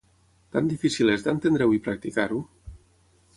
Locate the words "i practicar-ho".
1.79-2.41